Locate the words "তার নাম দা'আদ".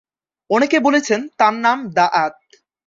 1.37-2.33